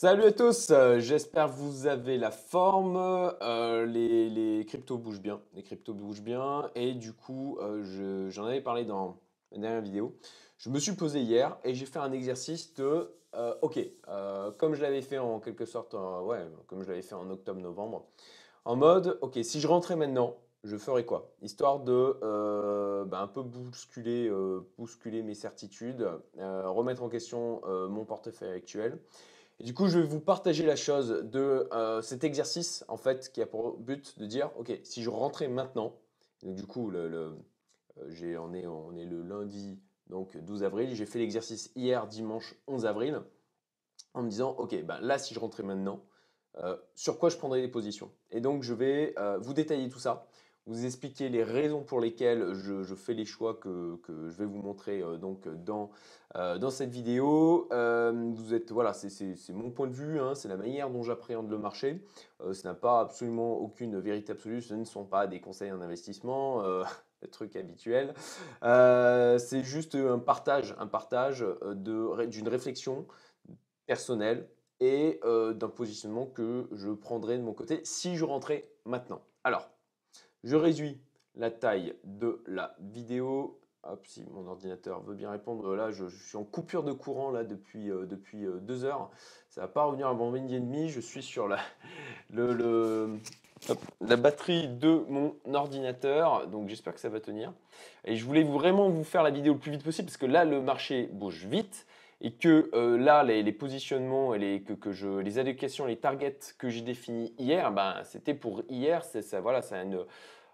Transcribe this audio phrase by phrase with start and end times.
[0.00, 2.96] Salut à tous, euh, j'espère que vous avez la forme.
[3.42, 8.60] Euh, les, cryptos bougent bien, les cryptos bougent bien et du coup, euh, j'en avais
[8.60, 9.18] parlé dans
[9.50, 10.16] la dernière vidéo.
[10.56, 13.10] Je me suis posé hier et j'ai fait un exercice de,
[13.60, 13.80] ok,
[14.56, 18.06] comme je l'avais fait en quelque sorte, ouais, comme je l'avais fait en octobre-novembre,
[18.66, 21.32] en mode, ok, si je rentrais maintenant, je ferais quoi?
[21.42, 22.16] Histoire de
[23.02, 24.30] bah, un peu bousculer,
[24.78, 26.08] bousculer mes certitudes,
[26.38, 29.00] remettre en question mon portefeuille actuel
[29.60, 33.42] du coup, je vais vous partager la chose de euh, cet exercice, en fait, qui
[33.42, 35.96] a pour but de dire, OK, si je rentrais maintenant,
[36.44, 37.36] du coup, le,
[37.98, 43.20] euh, on, est, le lundi, donc 12 avril, j'ai fait l'exercice hier, dimanche 11 avril,
[44.14, 46.04] en me disant, OK, ben là, si je rentrais maintenant,
[46.58, 48.12] euh, sur quoi je prendrais des positions?
[48.30, 50.28] Et donc, je vais vous détailler tout ça
[50.68, 55.00] vous expliquer les raisons pour lesquelles je, fais les choix que, je vais vous montrer
[55.00, 55.90] euh, donc dans,
[56.36, 57.68] euh, dans cette vidéo.
[57.72, 61.50] Euh, vous êtes, voilà, c'est mon point de vue, hein, c'est la manière dont j'appréhende
[61.50, 62.04] le marché.
[62.52, 66.62] ce n'a pas absolument aucune vérité absolue, ce ne sont pas des conseils en investissement.
[67.20, 68.14] le truc habituel.
[68.62, 73.06] c'est juste un partage, un partage d'une réflexion
[73.86, 74.48] personnelle
[74.78, 79.20] et d'un positionnement que je prendrais de mon côté si je rentrais maintenant.
[79.42, 79.68] Alors,
[80.44, 80.98] je réduis
[81.36, 83.58] la taille de la vidéo.
[83.84, 87.44] Hop, si mon ordinateur veut bien répondre, là je, suis en coupure de courant là
[87.44, 89.10] depuis, euh, euh, deux heures.
[89.50, 90.88] Ça va pas revenir avant midi et demi.
[90.88, 91.58] Je suis sur la,
[94.00, 96.48] la batterie de mon ordinateur.
[96.48, 97.52] Donc j'espère que ça va tenir.
[98.04, 100.44] Et je voulais vraiment vous faire la vidéo le plus vite possible parce que là
[100.44, 101.86] le marché bouge vite
[102.20, 106.68] et que euh, là, les, positionnements et les, que, je, les allocations, les targets que
[106.68, 110.04] j'ai définis hier, ben, c'était pour hier, c'est voilà, c'est une,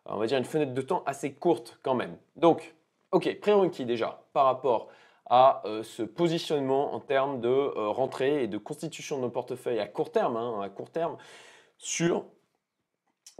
[0.07, 2.17] on va dire une fenêtre de temps assez courte quand même.
[2.37, 2.75] Donc,
[3.13, 4.89] ok, prérequis déjà par rapport
[5.27, 9.81] à euh, ce positionnement en termes de euh, rentrée et de constitution de nos portefeuilles
[9.81, 11.17] à court terme, hein, à court terme,
[11.79, 12.27] sur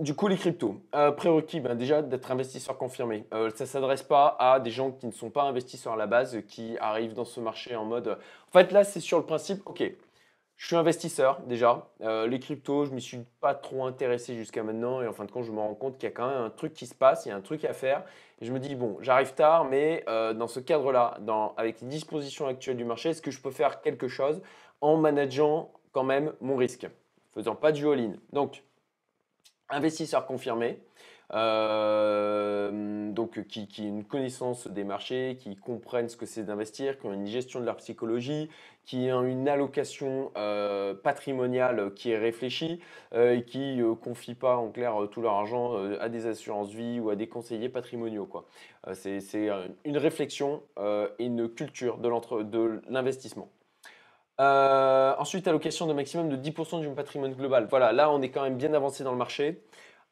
[0.01, 3.27] du coup, les cryptos, euh, prérequis, ben déjà d'être investisseur confirmé.
[3.33, 6.07] Euh, ça ne s'adresse pas à des gens qui ne sont pas investisseurs à la
[6.07, 8.09] base, qui arrivent dans ce marché en mode...
[8.49, 9.85] En fait, là, c'est sur le principe, ok,
[10.57, 11.87] je suis investisseur déjà.
[12.01, 15.01] Euh, les cryptos, je ne m'y suis pas trop intéressé jusqu'à maintenant.
[15.01, 16.51] Et en fin de compte, je me rends compte qu'il y a quand même un
[16.51, 18.03] truc qui se passe, il y a un truc à faire.
[18.41, 21.19] Et je me dis, bon, j'arrive tard, mais dans ce cadre-là,
[21.57, 24.43] avec les dispositions actuelles du marché, est-ce que je peux faire quelque chose
[24.81, 26.89] en manageant quand même mon risque,
[27.33, 28.15] faisant pas du all-in?
[28.33, 28.63] Donc,
[29.69, 30.79] investisseurs confirmés,
[31.33, 36.99] euh, donc qui, qui, ont une connaissance des marchés, qui comprennent ce que c'est d'investir,
[36.99, 38.51] qui ont une gestion de leur psychologie,
[38.85, 42.81] qui ont une allocation euh, patrimoniale qui est réfléchie
[43.15, 47.01] euh, et qui ne confient pas en clair tout leur argent à des assurances vie
[47.01, 48.29] ou à des conseillers patrimoniaux.
[48.93, 49.49] c'est
[49.85, 50.63] une réflexion
[51.19, 53.49] et une culture de l'investissement.
[54.41, 57.67] Euh, ensuite, allocation de maximum de 10% du patrimoine global.
[57.71, 59.63] Voilà, là, on est quand même bien avancé dans le marché.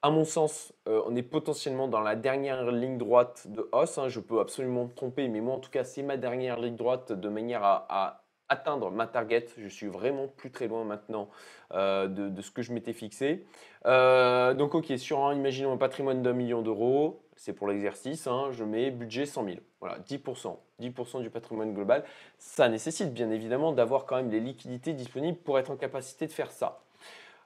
[0.02, 3.98] À mon sens, euh, on est potentiellement dans la dernière ligne droite de hausse.
[3.98, 4.08] Hein.
[4.08, 7.12] Je peux absolument me tromper, mais moi, en tout cas, c'est ma dernière ligne droite
[7.12, 9.46] de manière à, atteindre ma target.
[9.56, 11.30] Je suis vraiment plus très loin maintenant
[11.72, 13.46] euh, de, ce que je m'étais fixé.
[13.84, 18.90] donc, ok, sur, imaginons un patrimoine d'un million d'euros, c'est pour l'exercice, hein, je mets
[18.90, 19.56] budget 100 000.
[19.80, 20.56] Voilà, 10%.
[20.80, 22.04] 10% du patrimoine global.
[22.38, 26.32] Ça nécessite bien évidemment d'avoir quand même les liquidités disponibles pour être en capacité de
[26.32, 26.82] faire ça.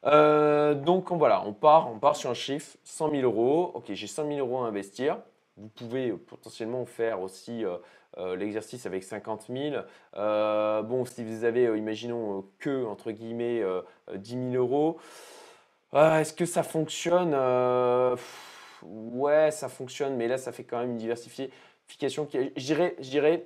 [0.04, 3.72] Euh, donc voilà, on part, on part sur un chiffre, 100 000 euros.
[3.74, 5.18] Ok, j'ai 100 000 euros à investir.
[5.56, 7.76] Vous pouvez potentiellement faire aussi euh,
[8.18, 9.76] euh, l'exercice avec 50 000.
[10.14, 13.62] bon, si vous avez, imaginons, que, entre guillemets,
[14.14, 14.98] 10 000 euros,
[15.94, 17.34] est-ce que ça fonctionne?
[18.82, 23.40] Ouais, ça fonctionne, mais là, ça fait quand même une diversification je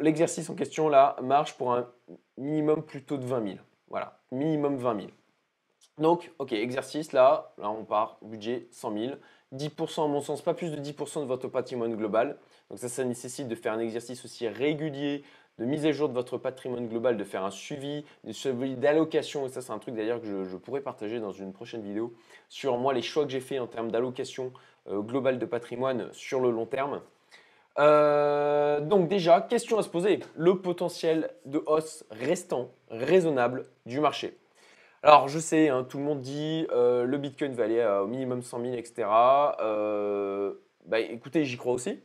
[0.00, 1.88] l'exercice en question là marche pour un
[2.36, 3.58] minimum plutôt de 20 000.
[3.88, 5.08] Voilà, minimum 20 000.
[5.98, 9.14] Donc, ok, exercice là, là on part, budget 100 000.
[9.52, 12.38] 10% à mon sens, pas plus de 10% de votre patrimoine global.
[12.70, 15.24] Donc ça, ça nécessite de faire un exercice aussi régulier
[15.58, 19.46] de mise à jour de votre patrimoine global, de faire un suivi, de suivi d'allocation.
[19.46, 22.14] Et ça, c'est un truc d'ailleurs que je, pourrais partager dans une prochaine vidéo
[22.48, 24.52] sur moi les choix que j'ai fait en termes d'allocation
[24.88, 27.02] euh, globale de patrimoine sur le long terme.
[27.78, 34.36] Euh, donc déjà, question à se poser, le potentiel de hausse restant raisonnable du marché.
[35.02, 38.42] Alors je sais, hein, tout le monde dit euh, le Bitcoin va aller au minimum
[38.42, 39.08] 100 000, etc.
[39.08, 41.98] bah, écoutez, j'y crois aussi.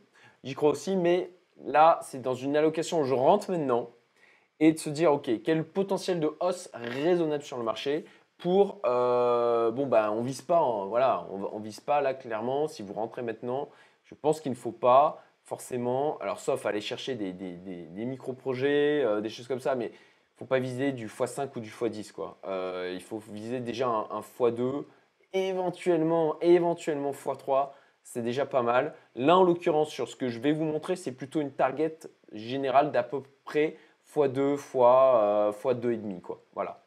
[0.44, 1.30] J'y crois aussi, mais
[1.64, 3.90] là, c'est dans une allocation, je rentre maintenant,
[4.60, 8.04] et de se dire, OK, quel potentiel de hausse raisonnable sur le marché
[8.38, 12.92] pour, euh, bon, ben, on vise pas, voilà, on, vise pas là clairement, si vous
[12.92, 13.68] rentrez maintenant,
[14.04, 19.28] je pense qu'il ne faut pas forcément, alors sauf aller chercher des, micro-projets, euh, des
[19.28, 19.90] choses comme ça, mais
[20.36, 22.12] faut pas viser du x5 ou du x10.
[22.12, 22.38] Quoi.
[22.92, 24.84] il faut viser déjà un, un x2,
[25.32, 27.70] éventuellement, éventuellement x3
[28.10, 28.94] c'est déjà pas mal.
[29.16, 31.98] Là, en l'occurrence, sur ce que je vais vous montrer, c'est plutôt une target
[32.32, 33.76] générale d'à peu près
[34.14, 36.20] x2, x, x2,5.
[36.22, 36.42] Quoi.
[36.54, 36.82] Voilà.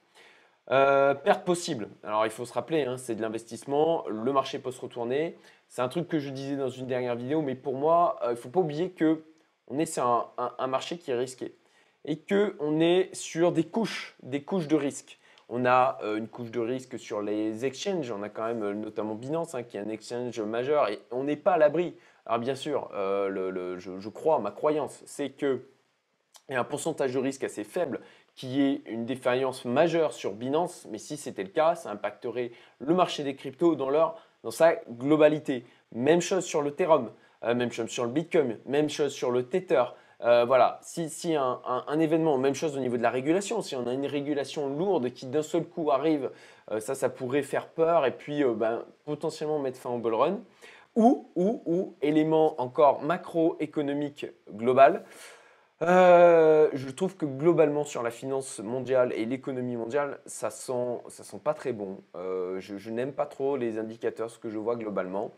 [0.71, 1.89] Euh, perte possible.
[2.03, 4.03] Alors, il faut se rappeler, hein, c'est de l'investissement.
[4.07, 5.38] Le marché peut se retourner.
[5.68, 8.31] C'est un truc que je disais dans une dernière vidéo, mais pour moi, euh, il
[8.31, 9.23] ne faut pas oublier que
[9.68, 11.56] on est sur un, un marché qui est risqué
[12.03, 15.19] et qu'on est sur des couches, des couches de risque.
[15.53, 18.09] On a euh, une couche de risque sur les exchanges.
[18.09, 21.25] On a quand même euh, notamment Binance, hein, qui est un exchange majeur, et on
[21.25, 21.94] n'est pas à l'abri.
[22.25, 25.59] Alors bien sûr, euh, je, crois, ma croyance, c'est qu'il
[26.50, 28.00] y a un pourcentage de risque assez faible
[28.33, 32.95] qui est une défaillance majeure sur Binance, mais si c'était le cas, ça impacterait le
[32.95, 35.65] marché des cryptos dans, leur, dans sa globalité.
[35.92, 37.12] Même chose sur le Ethereum,
[37.44, 39.83] même chose sur le Bitcoin, même chose sur le Tether.
[40.23, 43.94] Euh, voilà, si, un, événement, même chose au niveau de la régulation, si on a
[43.94, 46.29] une régulation lourde qui d'un seul coup arrive,
[46.71, 50.13] euh, ça, ça pourrait faire peur et puis euh, ben, potentiellement mettre fin au bull
[50.13, 50.39] run.
[50.95, 55.06] Ou, ou, ou, élément encore macroéconomique global,
[55.79, 61.39] je trouve que globalement sur la finance mondiale et l'économie mondiale, ça sent, ça sent
[61.41, 62.03] pas très bon.
[62.13, 65.31] je, n'aime pas trop les indicateurs, ce que je vois globalement.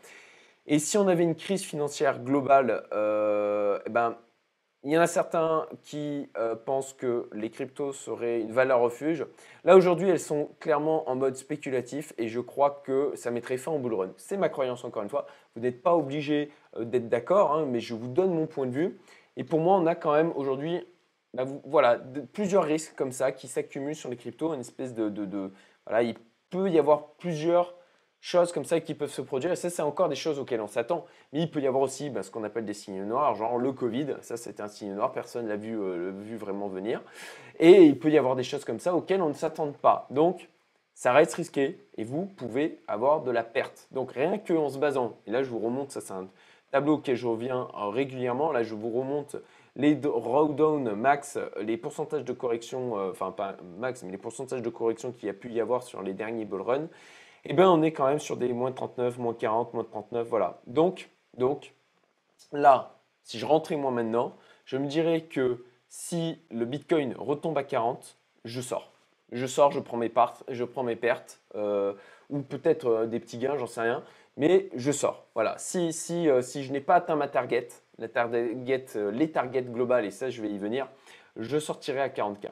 [0.66, 4.16] Et si on avait une crise financière globale, eh ben,
[4.84, 9.26] il y en a certains qui euh, pensent que les cryptos seraient une valeur refuge.
[9.64, 13.72] Là, aujourd'hui, elles sont clairement en mode spéculatif et je crois que ça mettrait fin
[13.72, 14.10] au bull run.
[14.18, 15.26] C'est ma croyance, encore une fois.
[15.56, 18.72] Vous n'êtes pas obligé euh, d'être d'accord, hein, mais je vous donne mon point de
[18.72, 18.98] vue.
[19.36, 20.86] Et pour moi, on a quand même aujourd'hui
[21.32, 21.98] bah, voilà,
[22.32, 24.52] plusieurs risques comme ça qui s'accumulent sur les cryptos.
[24.52, 25.50] Une espèce de, de,
[25.86, 26.14] voilà, il
[26.50, 27.74] peut y avoir plusieurs
[28.24, 29.52] choses comme ça qui peuvent se produire.
[29.52, 31.04] Et ça, c'est encore des choses auxquelles on s'attend.
[31.32, 33.70] Mais il peut y avoir aussi bah, ce qu'on appelle des signes noirs, genre le
[33.72, 34.16] Covid.
[34.22, 35.12] Ça, c'était un signe noir.
[35.12, 37.02] Personne l'a vu, euh, vu vraiment venir.
[37.60, 40.06] Et il peut y avoir des choses comme ça auxquelles on ne s'attend pas.
[40.08, 40.48] Donc,
[40.94, 43.88] ça reste risqué et vous pouvez avoir de la perte.
[43.90, 46.26] Donc, rien qu'en se basant, et là, je vous remonte, ça, c'est un
[46.72, 48.52] tableau auquel je reviens euh, régulièrement.
[48.52, 49.36] Là, je vous remonte
[49.76, 54.70] les drawdown max, les pourcentages de correction, euh, enfin pas max, mais les pourcentages de
[54.70, 56.88] correction qu'il y a pu y avoir sur les derniers bull runs
[57.46, 60.60] eh bien, on est quand même sur des moins 39, moins 40, moins 39, voilà.
[60.66, 61.74] Donc, donc
[62.52, 67.62] là, si je rentrais moi maintenant, je me dirais que si le Bitcoin retombe à
[67.62, 68.92] 40, je sors.
[69.32, 71.94] Je sors, je prends mes, parts, je prends mes pertes, euh,
[72.30, 74.02] ou peut-être euh, des petits gains, j'en sais rien,
[74.36, 75.26] mais je sors.
[75.34, 75.56] Voilà.
[75.58, 77.68] Si, si, euh, si je n'ai pas atteint ma target,
[78.12, 78.52] target
[79.12, 80.88] les targets globales, et ça je vais y venir,
[81.36, 82.48] je sortirai à 40K.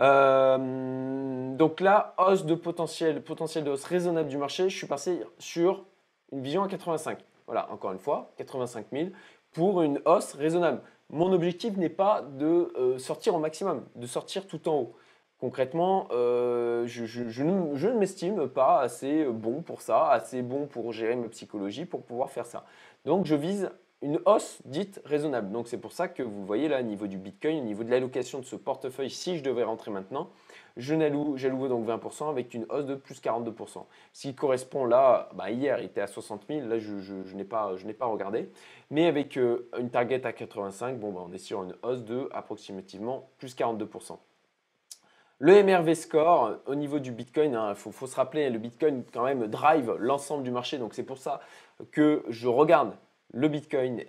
[0.00, 5.22] Euh, donc là, hausse de potentiel, potentiel de hausse raisonnable du marché, je suis passé
[5.38, 5.84] sur
[6.32, 7.18] une vision à 85.
[7.46, 9.08] Voilà, encore une fois, 85 000
[9.52, 10.80] pour une hausse raisonnable.
[11.10, 14.96] Mon objectif n'est pas de euh, sortir au maximum, de sortir tout en haut.
[15.40, 21.16] Concrètement, euh, je, je, ne, m'estime pas assez bon pour ça, assez bon pour gérer
[21.16, 22.64] ma psychologie, pour pouvoir faire ça.
[23.06, 23.70] Donc je vise
[24.02, 25.52] une hausse dite raisonnable.
[25.52, 27.90] Donc c'est pour ça que vous voyez là, au niveau du Bitcoin, au niveau de
[27.90, 30.30] l'allocation de ce portefeuille, si je devais rentrer maintenant,
[30.76, 31.36] je n'alloue
[31.68, 33.84] donc 20% avec une hausse de plus 42%.
[34.12, 37.74] Ce qui correspond là, bah, hier il était à 60 000, là je, n'ai pas,
[37.98, 38.48] pas, regardé,
[38.90, 42.28] mais avec euh, une target à 85, bon, bah, on est sur une hausse de
[42.32, 44.16] approximativement plus 42%.
[45.42, 49.24] Le MRV score au niveau du Bitcoin, il hein, faut, se rappeler, le Bitcoin quand
[49.24, 51.40] même drive l'ensemble du marché, donc c'est pour ça
[51.92, 52.94] que je regarde
[53.32, 54.02] le Bitcoin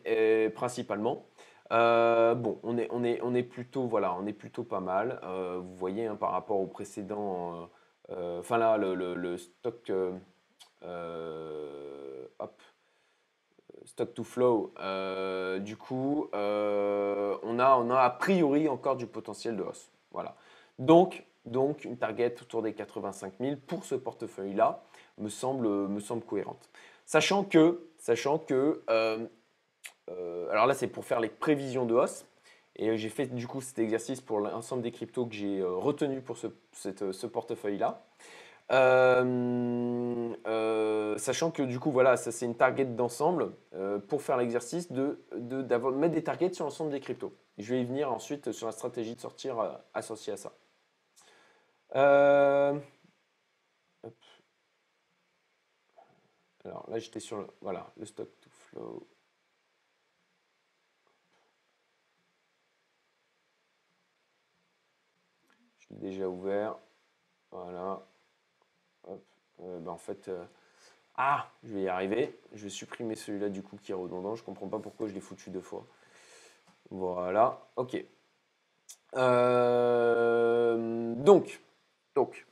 [0.56, 1.26] principalement.
[1.72, 5.20] Euh, bon, on est, on, est, on, est plutôt, voilà, on est plutôt pas mal.
[5.24, 7.70] Euh, vous voyez, hein, par rapport au précédent,
[8.10, 9.92] euh, enfin là, le, stock,
[12.40, 12.62] hop,
[13.86, 14.74] stock to flow,
[15.62, 19.90] du coup, on, a, a priori encore du potentiel de hausse.
[20.12, 20.36] Voilà.
[20.78, 24.84] Donc, donc une target autour des 85 000 pour ce portefeuille-là
[25.18, 26.70] me semble, me semble cohérente.
[27.06, 29.26] Sachant que, sachant que euh,
[30.10, 32.26] euh, alors là c'est pour faire les prévisions de hausse,
[32.76, 36.20] et j'ai fait du coup cet exercice pour l'ensemble des cryptos que j'ai euh, retenu
[36.22, 38.04] pour ce, ce portefeuille-là.
[41.18, 43.54] sachant que du coup voilà, ça c'est une target d'ensemble
[44.08, 47.34] pour faire l'exercice de, de mettre des targets sur l'ensemble des cryptos.
[47.58, 50.54] Je vais y venir ensuite sur la stratégie de sortir associée à ça.
[56.66, 59.08] Alors là, j'étais sur le, voilà, le stock to flow.
[65.80, 66.78] Je l'ai déjà ouvert.
[67.52, 68.06] Voilà.
[69.10, 70.46] Euh, ben, en fait, euh,
[71.16, 72.40] ah, je vais y arriver.
[72.54, 74.36] Je vais supprimer celui-là du coup qui est redondant.
[74.36, 75.86] Je comprends pas pourquoi je l'ai foutu deux fois.
[76.90, 77.68] Voilà.
[77.76, 78.04] Ok.
[79.16, 81.62] Euh, donc,
[82.16, 82.46] donc,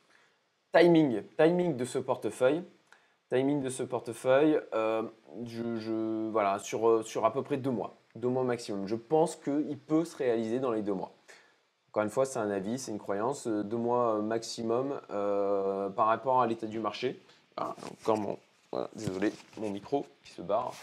[0.74, 2.64] timing, timing de ce portefeuille.
[3.30, 5.04] Timing de ce portefeuille, euh,
[5.46, 8.88] je, voilà, sur, sur à peu près deux mois, deux mois maximum.
[8.88, 11.12] Je pense qu'il peut se réaliser dans les deux mois.
[11.90, 16.48] Encore une fois, c'est un avis, c'est une croyance, deux mois maximum par rapport à
[16.48, 17.20] l'état du marché.
[17.58, 18.38] Ah, encore mon,
[18.96, 20.74] désolé, mon micro qui se barre.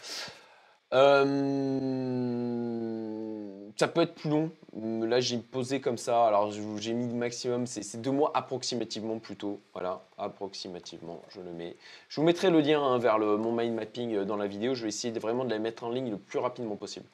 [0.92, 1.24] Euh,
[3.76, 4.50] ça peut être plus long.
[4.74, 6.26] Là, j'ai posé comme ça.
[6.26, 9.60] Alors, j'ai mis maximum, c'est deux mois approximativement plutôt.
[9.72, 11.76] Voilà, approximativement, je le mets.
[12.08, 14.74] Je vous mettrai le lien hein, vers le, mon mind mapping euh, dans la vidéo.
[14.74, 17.06] Je vais essayer vraiment de la mettre en ligne le plus rapidement possible.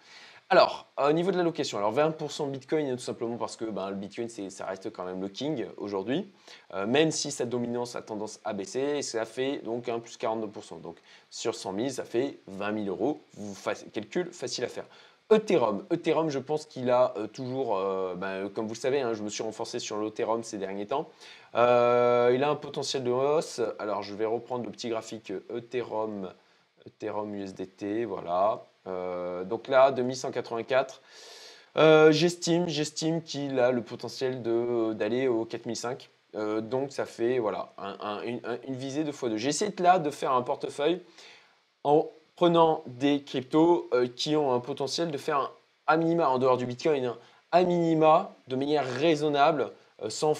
[0.53, 3.97] Alors, au niveau de la location, alors 20% Bitcoin, tout simplement parce que ben, le
[3.97, 6.31] Bitcoin, ça reste quand même le king aujourd'hui,
[6.75, 10.83] euh, même si sa dominance a tendance à baisser, ça fait donc un plus 42%.
[10.83, 10.99] Donc,
[11.31, 13.23] sur 100 000, ça fait 20 000 euros.
[13.39, 13.57] Vous
[13.95, 14.85] calcul facile à faire.
[15.33, 19.15] Ethereum, Ethereum, je pense qu'il a euh, toujours, euh, ben, comme vous le savez, hein,
[19.15, 21.09] je me suis renforcé sur l'Ethereum ces derniers temps.
[21.55, 23.61] il a un potentiel de hausse.
[23.79, 26.31] Alors, je vais reprendre le petit graphique Ethereum,
[26.87, 28.65] Ethereum USDT, voilà.
[28.87, 31.03] Euh, donc là, 2184.
[31.79, 36.11] Euh, j'estime, j'estime qu'il a le potentiel d'aller au 4005.
[36.35, 37.75] Euh, donc ça fait voilà,
[38.25, 38.41] une,
[38.75, 39.37] visée de x2.
[39.37, 41.03] J'ai essayé là de faire un portefeuille
[41.85, 42.11] en
[42.43, 45.53] prenant des cryptos qui ont un potentiel de faire
[45.87, 47.19] un, minima, en dehors du Bitcoin, hein,
[47.53, 49.71] un minima de manière raisonnable,
[50.09, 50.33] sans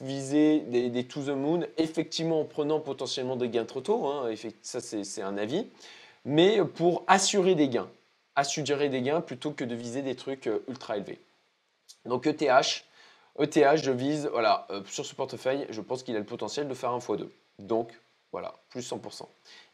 [0.00, 4.78] viser des, to the moon, effectivement en prenant potentiellement des gains trop tôt, hein, ça
[4.80, 5.66] c'est un avis,
[6.24, 7.90] mais pour assurer des gains.
[8.36, 11.18] Assurer des gains plutôt que de viser des trucs euh, ultra élevés.
[12.04, 12.84] Donc ETH,
[13.40, 16.74] ETH, je vise, voilà, euh, sur ce portefeuille, je pense qu'il a le potentiel de
[16.74, 17.26] faire un x2.
[17.58, 17.98] Donc,
[18.30, 19.26] voilà, plus 100%.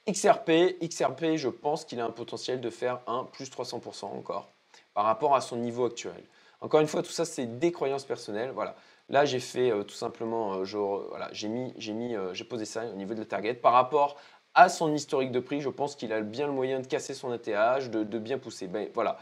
[0.08, 4.50] XRP, XRP, je pense qu'il a un potentiel de faire un plus 300% encore
[4.92, 6.22] par rapport à son niveau actuel.
[6.60, 8.50] Encore une fois, tout ça, c'est des croyances personnelles.
[8.54, 8.76] Voilà.
[9.08, 12.94] Là, j'ai fait euh, tout simplement, voilà, j'ai mis, j'ai mis, j'ai posé ça au
[12.94, 14.16] niveau de la target par rapport
[14.54, 17.30] à son historique de prix, je pense qu'il a bien le moyen de casser son
[17.32, 18.68] ATH, de, bien pousser.
[18.68, 19.18] Ben, voilà.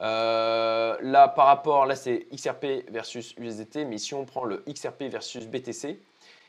[0.00, 5.04] Euh, là, par rapport, là c'est XRP versus USDT, mais si on prend le XRP
[5.04, 6.00] versus BTC,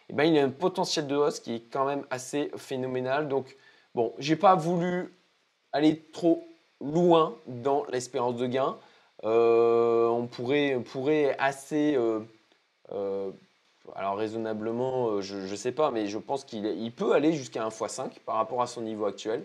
[0.10, 3.28] eh ben, il a un potentiel de hausse qui est quand même assez phénoménal.
[3.98, 5.14] Bon, j'ai pas voulu
[5.74, 6.48] aller trop
[6.80, 8.78] loin dans l'espérance de gain.
[9.26, 13.32] Euh, on, pourrait, pourrait assez euh,
[13.96, 17.70] alors raisonnablement, euh, je ne sais pas, mais je pense qu'il peut aller jusqu'à 1
[17.70, 19.44] x5 par rapport à son niveau actuel.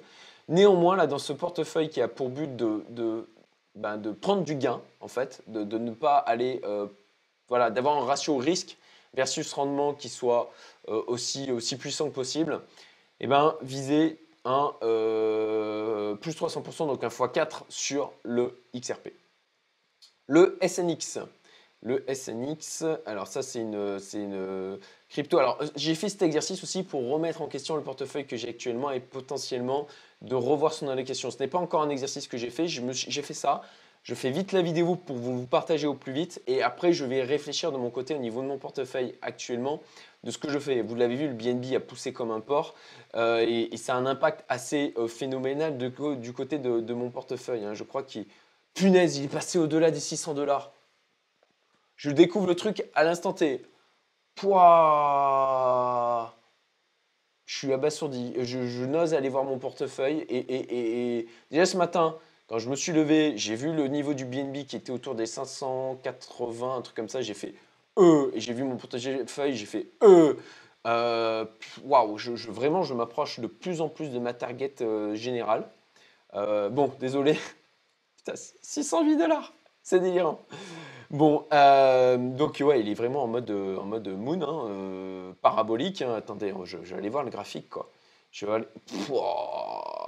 [0.49, 3.29] Néanmoins, là, dans ce portefeuille qui a pour but de,
[3.75, 6.87] ben, prendre du gain, en fait, de, ne pas aller, euh,
[7.49, 8.77] voilà, d'avoir un ratio risque
[9.15, 10.51] versus rendement qui soit
[10.89, 12.61] euh, aussi, aussi puissant que possible,
[13.21, 14.77] et eh ben, viser un
[16.21, 19.11] plus 300%, donc un x4 sur le XRP.
[20.27, 21.19] Le SNX,
[21.83, 22.85] le SNX.
[23.07, 25.39] Alors ça, c'est une, une crypto.
[25.39, 28.91] Alors j'ai fait cet exercice aussi pour remettre en question le portefeuille que j'ai actuellement
[28.91, 29.87] et potentiellement
[30.23, 31.31] de revoir son allocation.
[31.31, 32.67] Ce n'est pas encore un exercice que j'ai fait.
[32.69, 33.63] J'ai fait ça.
[34.03, 37.23] Je fais vite la vidéo pour vous partager au plus vite et après je vais
[37.23, 39.81] réfléchir de mon côté au niveau de mon portefeuille actuellement
[40.25, 40.83] de ce que je fais.
[40.83, 42.75] Vous l'avez vu, le BNB a poussé comme un porc
[43.15, 47.65] euh, et, ça a un impact assez euh, phénoménal du côté de, mon portefeuille.
[47.65, 47.75] Hein.
[47.75, 48.27] Je crois qu'il,
[48.75, 50.73] punaise, il est passé au-delà des 600 dollars.
[51.97, 53.63] Je découvre le truc à l'instant T.
[54.35, 54.75] Pouah
[57.47, 58.35] Je suis abasourdi.
[58.39, 60.27] Je, n'ose aller voir mon portefeuille.
[60.29, 62.17] Et, déjà ce matin,
[62.49, 65.27] quand je me suis levé, j'ai vu le niveau du BNB qui était autour des
[65.27, 67.23] 580, un truc comme ça.
[67.23, 67.55] J'ai fait
[67.99, 68.31] E.
[68.35, 70.37] Et j'ai vu mon portefeuille, j'ai fait E.
[71.85, 75.69] Waouh, je, vraiment, je m'approche de plus en plus de ma target euh, générale.
[76.35, 77.39] Euh, bon, désolé.
[78.17, 79.53] Putain, 608 dollars.
[79.83, 80.41] C'est délirant.
[81.11, 86.03] Bon, euh, donc ouais, il est vraiment en mode, en mode moon, hein, euh, parabolique.
[86.03, 86.15] Hein.
[86.15, 87.91] Attendez, je, vais aller voir le graphique, quoi.
[88.31, 88.53] Je vais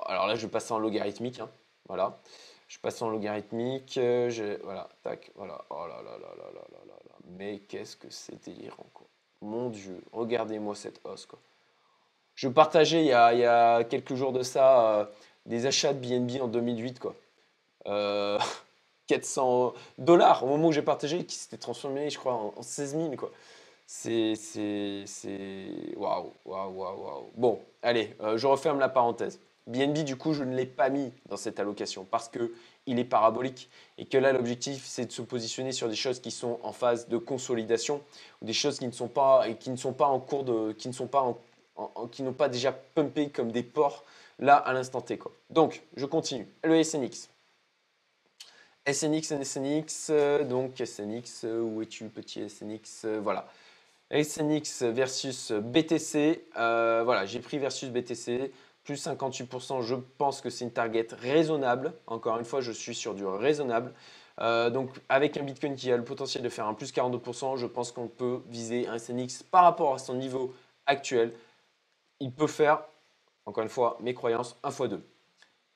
[0.07, 1.50] Alors là, je vais passer en logarithmique, hein.
[1.88, 2.19] Voilà.
[2.69, 5.64] Je passe en logarithmique, euh, voilà, tac, voilà.
[5.71, 7.17] Oh là là là là là là là là.
[7.37, 9.07] Mais qu'est-ce que c'est délirant, quoi.
[9.43, 11.38] Mon Dieu, regardez-moi cette hausse, quoi.
[12.35, 15.11] Je partageais il y a, quelques jours de ça
[15.47, 17.14] des achats de BNB en 2008, quoi.
[19.07, 23.17] 400 dollars au moment où j'ai partagé, qui s'était transformé, je crois, en, 16 000.
[23.17, 23.31] Quoi.
[23.87, 24.35] C'est.
[25.97, 27.31] Waouh, waouh, waouh, waouh.
[27.37, 29.38] Bon, allez, euh, je referme la parenthèse.
[29.66, 33.71] BNB, du coup, je ne l'ai pas mis dans cette allocation parce qu'il est parabolique
[33.97, 37.09] et que là, l'objectif, c'est de se positionner sur des choses qui sont en phase
[37.09, 38.02] de consolidation
[38.42, 40.73] ou des choses qui ne sont pas, et qui ne sont pas en cours de.
[40.73, 41.35] qui ne pas
[42.12, 44.04] qui n'ont pas déjà pumpé comme des porcs
[44.38, 45.18] là à l'instant T.
[45.50, 46.47] Donc, je continue.
[46.62, 47.28] Le SNX.
[48.87, 50.11] SNX SNX,
[50.49, 53.49] donc SNX, où es-tu petit SNX Voilà.
[54.12, 58.52] SNX versus BTC, voilà, j'ai pris versus BTC,
[58.85, 61.95] plus 58%, je pense que c'est une target raisonnable.
[62.07, 63.95] Encore une fois, je suis sur du raisonnable.
[64.41, 67.67] Euh, donc avec un Bitcoin qui a le potentiel de faire un plus 42%, je
[67.67, 70.53] pense qu'on peut viser un SNX par rapport à son niveau
[70.87, 71.33] actuel.
[72.21, 72.83] Il peut faire,
[73.47, 75.03] encore une fois, mes croyances, 1 x 2.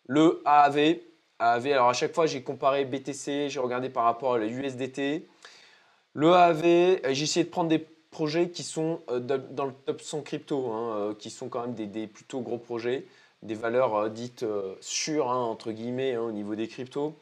[0.07, 0.97] Le AAV,
[1.39, 5.29] AAV, alors à chaque fois j'ai comparé BTC, j'ai regardé par rapport à la USDT.
[6.15, 10.01] Le AAV, euh, j'ai essayé de prendre des projets qui sont euh, dans le top
[10.01, 13.07] 100 crypto, hein, qui sont quand même des, plutôt gros projets,
[13.43, 14.45] des valeurs dites
[14.81, 17.15] sûres, hein, entre guillemets, hein, au niveau des cryptos.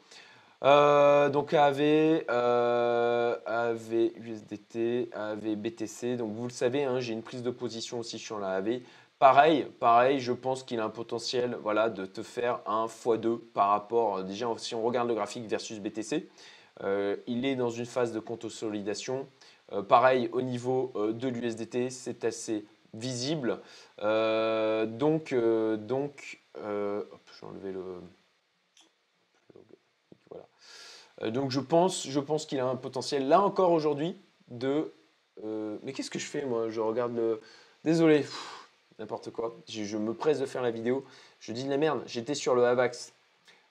[0.63, 6.17] Euh, donc AV, euh, AV USDT, AV BTC.
[6.17, 8.81] Donc vous le savez, j'ai une prise de position aussi sur la AV.
[9.19, 13.69] Pareil, pareil, je pense qu'il a un potentiel voilà, de te faire un x2 par
[13.69, 16.29] rapport, déjà si on regarde le graphique versus BTC,
[16.83, 19.27] euh, il est dans une phase de consolidation.
[19.87, 23.59] Pareil, au niveau de l'USDT, c'est assez visible.
[23.99, 28.01] donc, donc je le...
[31.21, 34.15] Euh, donc je pense, je pense qu'il a un potentiel, là encore aujourd'hui,
[34.49, 34.93] de...
[35.43, 36.69] Euh, mais qu'est-ce que je fais moi?
[36.69, 37.41] Je regarde le...
[37.83, 38.25] Désolé,
[38.99, 39.55] n'importe quoi.
[39.67, 41.05] Je, me presse de faire la vidéo.
[41.39, 43.13] Je dis de la merde, j'étais sur le AVAX.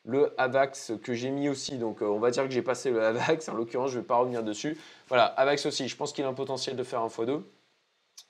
[0.06, 3.04] Le AVAX que j'ai mis aussi, donc euh, on va dire que j'ai passé le
[3.04, 4.78] AVAX, en l'occurrence je ne vais pas revenir dessus.
[5.08, 7.42] Voilà, AVAX aussi, je pense qu'il a un potentiel de faire un x2.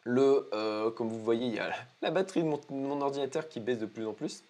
[0.04, 1.70] Le, comme vous voyez, il y a
[2.02, 4.42] la batterie de mon ordinateur qui baisse de plus en plus.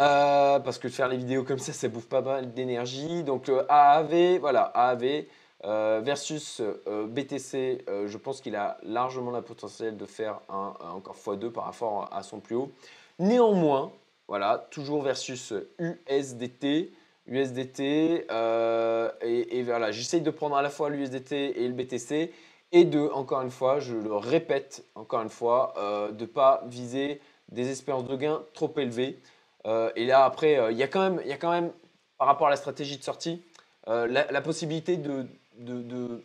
[0.00, 3.22] Euh, parce que faire les vidéos comme ça, ça bouffe pas mal d'énergie.
[3.22, 5.26] Donc le AAV, voilà, AAV
[5.64, 11.16] euh, versus euh, BTC, je pense qu'il a largement la potentiel de faire un, encore
[11.16, 12.72] x2 par rapport à son plus haut.
[13.20, 13.92] Néanmoins,
[14.28, 16.92] voilà, toujours versus USDT.
[17.26, 22.30] USDT, et, et, voilà, j'essaye de prendre à la fois l'USDT et le BTC,
[22.72, 25.72] et de, encore une fois, je le répète encore une fois,
[26.12, 29.18] de ne pas viser des espérances de gain trop élevées.
[29.66, 31.72] Euh, et là, après, euh, il y, a quand même, y a quand même,
[32.18, 33.42] par rapport à la stratégie de sortie,
[33.88, 35.26] euh, la, possibilité de,
[35.58, 36.22] de,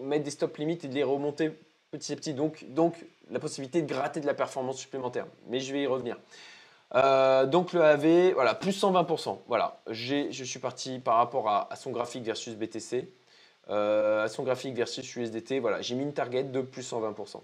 [0.00, 1.52] mettre des stop limites et de les remonter
[1.90, 2.34] petit à petit.
[2.34, 2.94] Donc, donc,
[3.30, 5.26] la possibilité de gratter de la performance supplémentaire.
[5.48, 6.16] Mais je vais y revenir.
[6.92, 9.38] Donc le AV, voilà, plus 120%.
[9.46, 13.08] Voilà, je suis parti par rapport à, son graphique versus BTC,
[13.68, 15.58] à son graphique versus USDT.
[15.60, 17.42] Voilà, j'ai mis une target de plus 120%.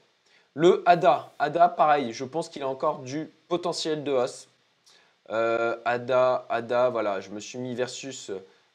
[0.57, 4.49] Le ADA, ADA, pareil, je pense qu'il a encore du potentiel de hausse.
[5.31, 8.31] Euh, ADA, ADA, voilà, je me suis mis versus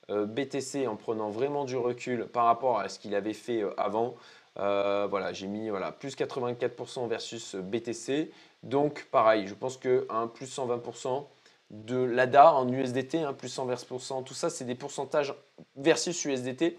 [0.09, 3.73] euh, BTC en prenant vraiment du recul par rapport à ce qu'il avait fait euh,
[3.77, 4.15] avant.
[4.55, 8.29] voilà, j'ai mis voilà, plus 84% versus BTC.
[8.63, 11.25] Donc, pareil, je pense que plus 120%
[11.71, 15.33] de l'ADA en USDT, un plus 120%, tout ça, c'est des pourcentages
[15.75, 16.77] versus USDT.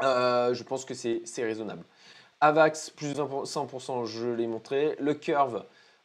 [0.00, 1.84] je pense que c'est raisonnable.
[2.40, 4.96] AVAX, plus 100%, je l'ai montré.
[4.98, 5.64] Le Curve,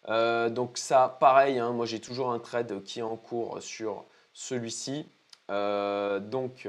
[0.10, 4.06] euh, donc ça, pareil, hein, moi j'ai toujours un trade qui est en cours sur
[4.34, 5.08] celui-ci.
[5.50, 6.68] Euh, donc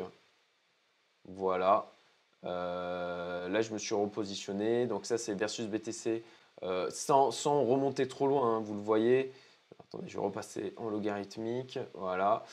[1.25, 1.91] voilà.
[2.45, 4.87] Euh, là, je me suis repositionné.
[4.87, 6.23] Donc ça, c'est versus BTC
[6.91, 7.31] sans,
[7.65, 9.33] remonter trop loin, hein, vous le voyez.
[9.81, 11.79] Attendez, je vais repasser en logarithmique.
[11.95, 12.45] Voilà.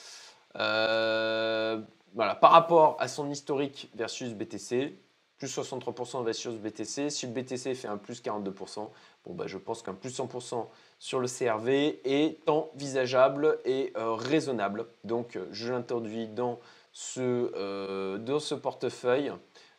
[0.55, 2.35] voilà.
[2.35, 4.97] Par rapport à son historique versus BTC,
[5.43, 7.09] plus 63% versus BTC.
[7.09, 8.89] Si le BTC fait un plus 42%,
[9.25, 10.67] bon, bah, je pense qu'un plus 100%
[10.99, 14.85] sur le CRV est envisageable et euh, raisonnable.
[15.03, 16.59] Donc, je l'introduis dans,
[16.93, 19.33] ce, euh, dans ce portefeuille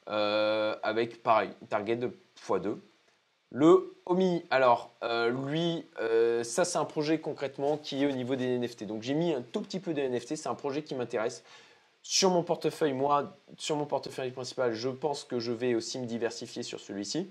[0.09, 2.11] euh, avec, pareil, target de
[2.47, 2.77] x2.
[3.57, 4.91] Le OMI, alors
[5.31, 5.87] lui,
[6.43, 8.85] ça c'est un projet concrètement qui est au niveau des NFT.
[8.85, 11.45] Donc j'ai mis un tout petit peu de NFT, c'est un projet qui m'intéresse.
[12.07, 16.05] Sur mon portefeuille, moi, sur mon portefeuille principal, je pense que je vais aussi me
[16.05, 17.31] diversifier sur celui-ci.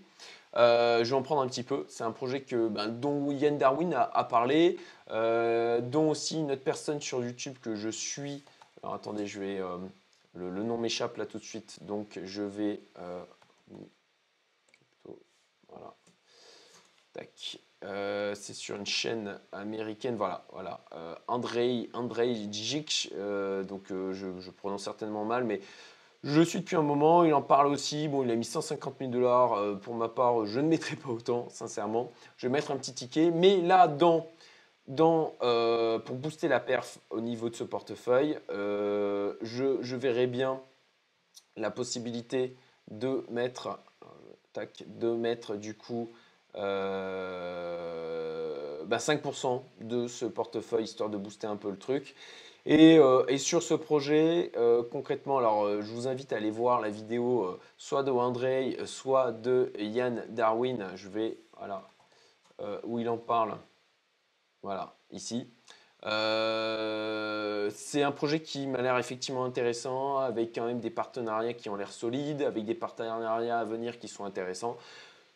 [0.56, 1.86] Euh, je vais en prendre un petit peu.
[1.90, 4.80] C'est un projet que, ben, dont Yann Darwin a, parlé,
[5.12, 8.44] euh, dont aussi une autre personne sur YouTube que je suis.
[8.82, 9.60] Alors attendez, je vais.
[9.60, 9.78] Euh,
[10.34, 12.80] le, nom m'échappe là tout de suite, donc je vais.
[15.70, 15.94] voilà.
[17.14, 17.60] Tac.
[17.84, 20.82] Euh, c'est sur une chaîne américaine, voilà, voilà.
[20.94, 22.34] Euh, Andrei, Andrei
[23.14, 25.60] euh, donc je, prononce certainement mal, mais
[26.24, 29.12] je suis depuis un moment, il en parle aussi, bon il a mis 150 000
[29.12, 32.12] dollars, pour ma part je ne mettrai pas autant, sincèrement.
[32.38, 34.28] Je vais mettre un petit ticket, mais là, dans,
[34.88, 35.34] dans,
[36.06, 40.62] pour booster la perf au niveau de ce portefeuille, je, je verrai bien
[41.58, 42.56] la possibilité
[42.90, 43.80] de mettre,
[44.54, 46.10] tac, de mettre du coup
[46.56, 48.44] 5% euh,
[48.86, 48.98] bah,
[49.82, 52.16] de ce portefeuille histoire de booster un peu le truc.
[52.66, 52.98] Et,
[53.40, 54.54] sur ce projet,
[54.90, 59.74] concrètement, alors je vous invite à aller voir la vidéo soit de André, soit de
[59.78, 60.88] Yann Darwin.
[60.96, 61.84] Je vais, voilà,
[62.86, 63.58] où il en parle.
[64.62, 65.46] Voilà, ici.
[66.06, 71.70] Euh, c'est un projet qui m'a l'air effectivement intéressant, avec quand même des partenariats qui
[71.70, 74.78] ont l'air solides, avec des partenariats à venir qui sont intéressants.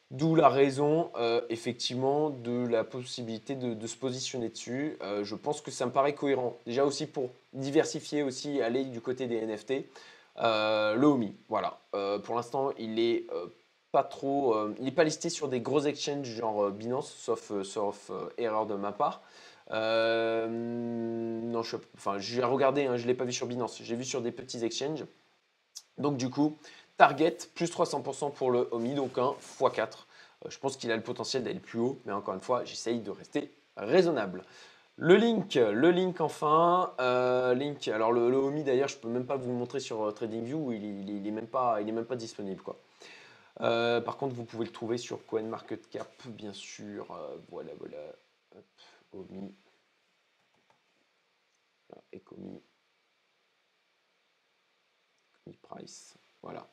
[0.10, 4.98] D'où la raison, euh, effectivement, de la possibilité de, se positionner dessus.
[5.02, 6.58] Euh, je pense que ça me paraît cohérent.
[6.65, 9.86] Déjà aussi pour diversifier aussi, aller du côté des NFT.
[10.38, 11.80] le OMI, voilà.
[12.24, 13.28] pour l'instant, il est
[13.91, 18.76] pas trop, il n'est pas listé sur des gros exchanges genre Binance, sauf, erreur de
[18.76, 19.22] ma part.
[19.72, 23.96] Euh, non, je, enfin, j'ai regardé, hein, je ne l'ai pas vu sur Binance, j'ai
[23.96, 25.06] vu sur des petits exchanges.
[25.98, 26.58] Donc du coup,
[26.97, 29.79] Target, plus 300% pour le OMI, donc un x4.
[30.45, 32.99] Euh, je pense qu'il a le potentiel d'aller plus haut, mais encore une fois, j'essaye
[32.99, 34.43] de rester raisonnable.
[34.95, 37.88] Le link, le link enfin, euh, link.
[37.88, 41.27] Alors le, OMI d'ailleurs, je peux même pas vous le montrer sur TradingView, il, il,
[41.27, 42.79] est même pas, il est même pas disponible quoi.
[43.60, 47.05] par contre, vous pouvez le trouver sur CoinMarketCap, bien sûr.
[47.51, 47.97] voilà, voilà.
[49.13, 49.53] Ecomi.
[52.12, 52.62] Ecomi.
[55.62, 56.15] Price.
[56.41, 56.67] Voilà.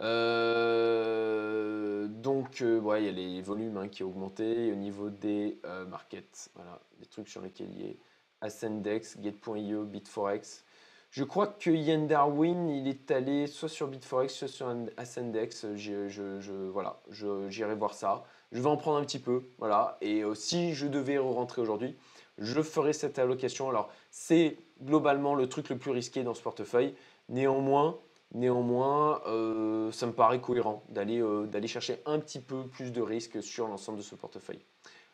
[0.00, 1.66] Euh,
[2.08, 4.72] donc, euh, il y a les volumes hein, qui ont augmenté.
[4.72, 7.94] Au niveau des euh, markets, voilà, des trucs sur lesquels il y a
[8.40, 10.64] Ascendex, Get.io, Bitforex.
[11.10, 15.66] Je crois que Yann Darwin, il est allé soit sur Bitforex, soit sur Ascendex.
[15.74, 17.00] Je, je, voilà,
[17.48, 19.96] j'irai voir ça je vais en prendre un petit peu, voilà.
[20.00, 21.96] Et euh, si je devais rentrer aujourd'hui,
[22.38, 23.68] je ferai cette allocation.
[23.68, 26.94] Alors, c'est globalement le truc le plus risqué dans ce portefeuille.
[27.28, 27.98] Néanmoins,
[28.32, 33.42] néanmoins euh, ça me paraît cohérent euh, d'aller chercher un petit peu plus de risque
[33.42, 34.60] sur l'ensemble de ce portefeuille.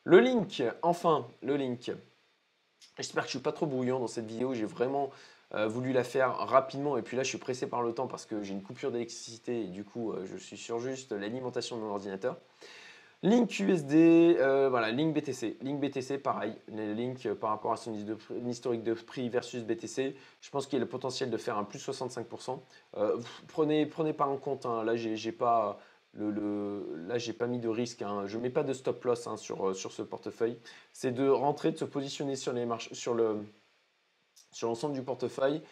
[0.05, 1.90] Le link, enfin, le link.
[2.96, 4.55] J'espère que je ne suis pas trop brouillon dans cette vidéo.
[4.55, 5.11] J'ai vraiment
[5.52, 6.96] voulu la faire rapidement.
[6.96, 9.62] Et puis là, je suis pressé par le temps parce que j'ai une coupure d'électricité
[9.62, 12.37] et du coup, je suis sur juste l'alimentation de mon ordinateur.
[13.22, 15.57] Link USD, euh, voilà, Link BTC.
[15.62, 16.55] Link BTC, pareil.
[16.68, 17.94] Les Link euh, par rapport à son
[18.46, 21.64] historique de prix versus BTC, je pense qu'il y a le potentiel de faire un
[21.64, 22.61] plus 65%.
[22.96, 23.16] Euh,
[23.48, 25.79] prenez, prenez pas en compte, hein, là, j'ai pas.
[26.18, 28.00] Le, là, j'ai pas mis de risque.
[28.00, 28.26] Hein.
[28.26, 30.59] Je mets pas de stop loss hein, sur, sur ce portefeuille.
[30.92, 33.44] C'est de rentrer, de se positionner sur les marches, sur le
[34.50, 35.62] sur l'ensemble du portefeuille.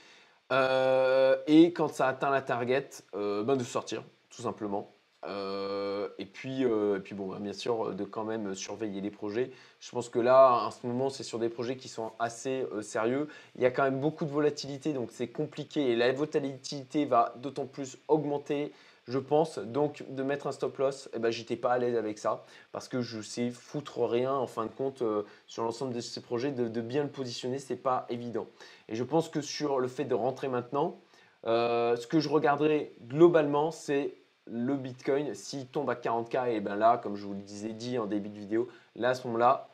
[0.51, 4.94] et quand ça atteint la target, ben de sortir, tout simplement.
[5.27, 9.11] Euh, et puis, euh, et puis bon, bah, bien sûr, de quand même surveiller les
[9.11, 9.51] projets.
[9.81, 12.83] Je pense que là, en ce moment, c'est sur des projets qui sont assez euh,
[12.83, 13.29] sérieux.
[13.57, 15.91] Il y a quand même beaucoup de volatilité, donc c'est compliqué.
[15.91, 18.73] Et la volatilité va d'autant plus augmenter,
[19.07, 19.59] je pense.
[19.59, 22.89] Donc, de mettre un stop loss, eh ben, j'étais pas à l'aise avec ça parce
[22.89, 25.03] que je sais foutre rien en fin de compte
[25.47, 26.53] sur l'ensemble de ces projets.
[26.53, 28.47] De, de bien le positionner, c'est pas évident.
[28.89, 30.99] Et je pense que sur le fait de rentrer maintenant,
[31.45, 34.15] ce que je regarderai globalement, c'est
[34.47, 37.99] le Bitcoin, s'il tombe à 40K, et bien là, comme je vous le disais dit
[37.99, 39.69] en début de vidéo, là à ce moment-là,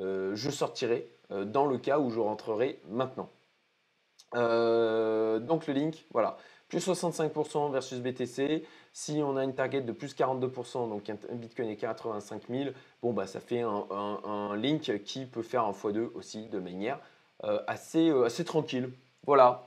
[0.00, 3.28] euh, je sortirai euh, dans le cas où je rentrerai maintenant.
[4.34, 6.36] Euh, donc le link, voilà,
[6.68, 8.64] plus 65% versus BTC.
[8.92, 12.70] Si on a une target de plus 42%, donc un Bitcoin est 85 000,
[13.02, 16.98] bon bah ça fait un, link qui peut faire un x2 aussi de manière
[17.66, 18.90] assez, assez tranquille.
[19.26, 19.66] Voilà.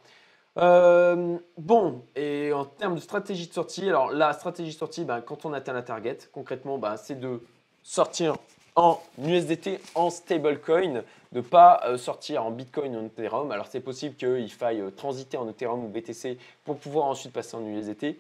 [0.58, 5.22] Euh, bon, et en termes de stratégie de sortie, alors la stratégie de sortie, ben,
[5.22, 7.41] quand on atteint la target, concrètement, ben, c'est de
[7.84, 8.36] sortir
[8.76, 13.52] en USDT, en stablecoin, de ne pas euh, sortir en Bitcoin en Ethereum.
[13.52, 17.56] Alors c'est possible qu'il faille euh, transiter en Ethereum ou BTC pour pouvoir ensuite passer
[17.56, 18.20] en USDT.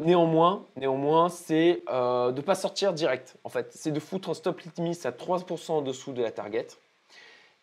[0.00, 3.36] néanmoins, néanmoins c'est de ne pas sortir direct.
[3.44, 6.68] En fait, c'est de foutre un stop limit à 3% en dessous de la target.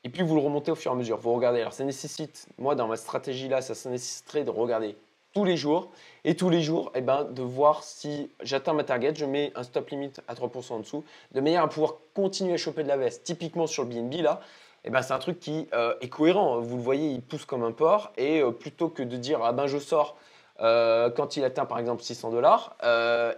[0.04, 1.18] Et puis vous le remontez au fur et à mesure.
[1.18, 1.62] Vous regardez.
[1.62, 4.98] Alors ça nécessite, moi dans ma stratégie là, ça, nécessiterait de regarder
[5.34, 5.90] tous les jours.
[6.26, 9.64] Et tous les jours, eh ben, de voir si j'atteins ma target, je mets un
[9.64, 12.98] stop limit à 3% en dessous, de manière à pouvoir continuer à choper de la
[12.98, 13.24] veste.
[13.24, 14.42] Typiquement sur le BNB là,
[14.86, 16.60] eh ben, c'est un truc qui euh, est cohérent.
[16.60, 18.12] Vous le voyez, il pousse comme un porc.
[18.18, 20.18] Et euh, plutôt que de dire, ah ben je sors
[20.60, 22.76] euh, quand il atteint par exemple 600 dollars,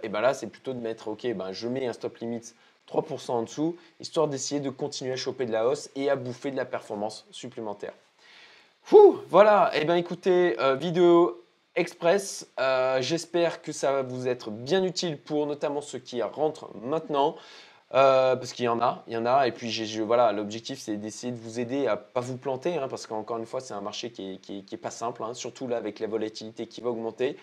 [0.02, 2.42] et ben là c'est plutôt de mettre, ok, ben, je mets un stop limit
[2.90, 6.50] 3% en dessous, histoire d'essayer de continuer à choper de la hausse et à bouffer
[6.50, 7.92] de la performance supplémentaire.
[9.28, 11.42] voilà, et eh bien écoutez, euh, vidéo
[11.74, 16.70] express, euh, j'espère que ça va vous être bien utile pour notamment ceux qui rentrent
[16.82, 17.36] maintenant.
[17.94, 19.70] Euh, parce qu'il y en a, il y en a, et puis
[20.00, 23.46] voilà, l'objectif c'est d'essayer de vous aider à pas vous planter, hein, parce qu'encore une
[23.46, 24.40] fois c'est un marché qui
[24.72, 27.36] est, pas simple, hein, surtout là avec la volatilité qui va augmenter.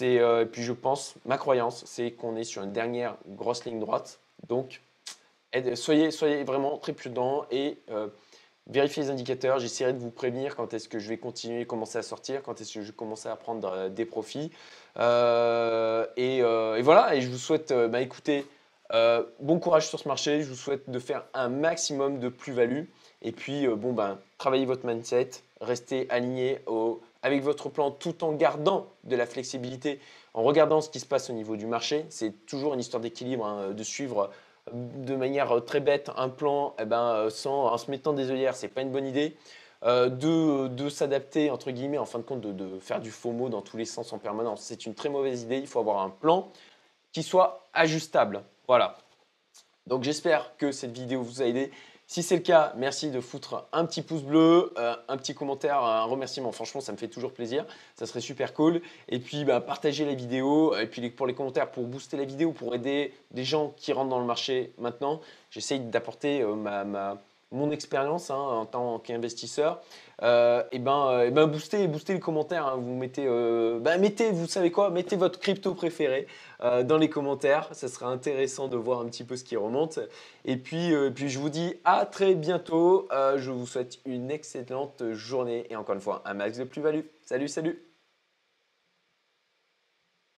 [0.00, 4.18] et puis je pense, ma croyance, c'est qu'on est sur une dernière grosse ligne droite,
[4.48, 4.80] donc,
[5.74, 8.08] soyez, vraiment très prudents et euh,
[8.66, 9.58] vérifiez les indicateurs.
[9.58, 12.74] J'essaierai de vous prévenir quand est-ce que je vais continuer, commencer à sortir, quand est-ce
[12.74, 14.50] que je vais commencer à prendre euh, des profits.
[14.98, 16.42] Euh, et,
[16.82, 18.46] voilà, et je vous souhaite, bah, écoutez,
[19.40, 20.42] bon courage sur ce marché.
[20.42, 22.84] Je vous souhaite de faire un maximum de plus-value.
[23.22, 26.60] Et puis, bon, ben, travaillez votre mindset, restez aligné
[27.22, 29.98] avec votre plan tout en gardant de la flexibilité,
[30.36, 32.06] en regardant ce qui se passe au niveau du marché.
[32.08, 34.30] C'est toujours une histoire d'équilibre, hein, de suivre
[34.72, 38.68] de manière très bête un plan eh ben, sans, en se mettant des œillères, c'est
[38.68, 39.36] pas une bonne idée.
[39.82, 43.76] Euh, de, s'adapter, entre guillemets, en fin de compte, de, faire du FOMO dans tous
[43.76, 44.62] les sens en permanence.
[44.62, 45.58] C'est une très mauvaise idée.
[45.58, 46.50] Il faut avoir un plan
[47.12, 48.42] qui soit ajustable.
[48.66, 48.96] Voilà.
[49.86, 51.70] Donc j'espère que cette vidéo vous a aidé.
[52.08, 55.82] Si c'est le cas, merci de foutre un petit pouce bleu, euh, un petit commentaire,
[55.82, 56.52] un remerciement.
[56.52, 57.66] Franchement, ça me fait toujours plaisir.
[57.96, 58.80] Ça serait super cool.
[59.08, 60.76] Et puis, bah, partagez la vidéo.
[60.76, 64.10] Et puis, pour les commentaires, pour booster la vidéo, pour aider des gens qui rentrent
[64.10, 67.18] dans le marché maintenant, j'essaye d'apporter euh, ma
[67.52, 69.80] mon expérience hein, en tant qu'investisseur,
[70.22, 72.66] euh, et ben, euh, ben booster, booster les commentaires.
[72.66, 72.76] Hein.
[72.78, 76.26] vous mettez, euh, ben, mettez, vous savez quoi, mettez votre crypto préféré
[76.84, 77.68] dans les commentaires.
[77.72, 79.98] Ça sera intéressant de voir un petit peu ce qui remonte.
[80.46, 83.08] Et puis, puis je vous dis à très bientôt.
[83.36, 87.02] je vous souhaite une excellente journée et encore une fois un max de plus-value.
[87.22, 87.85] Salut, salut.